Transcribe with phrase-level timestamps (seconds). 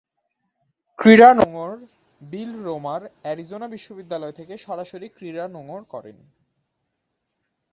[0.99, 1.73] ক্রীড়া নোঙ্গর
[2.21, 6.17] Bill Romer, Arizona বিশ্ববিদ্যালয় থেকে সরাসরি ক্রীড়া নোঙ্গর করেন।